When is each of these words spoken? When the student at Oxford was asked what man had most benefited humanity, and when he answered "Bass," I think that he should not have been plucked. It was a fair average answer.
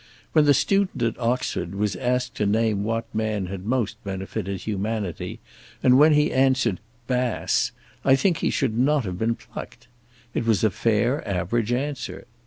When 0.31 0.45
the 0.45 0.55
student 0.55 1.03
at 1.03 1.19
Oxford 1.19 1.75
was 1.75 1.95
asked 1.95 2.39
what 2.39 3.05
man 3.13 3.45
had 3.45 3.65
most 3.67 4.03
benefited 4.03 4.61
humanity, 4.61 5.39
and 5.83 5.95
when 5.99 6.13
he 6.13 6.33
answered 6.33 6.79
"Bass," 7.05 7.71
I 8.03 8.15
think 8.15 8.37
that 8.37 8.45
he 8.47 8.49
should 8.49 8.75
not 8.75 9.05
have 9.05 9.19
been 9.19 9.35
plucked. 9.35 9.87
It 10.33 10.47
was 10.47 10.63
a 10.63 10.71
fair 10.71 11.23
average 11.29 11.71
answer. 11.71 12.25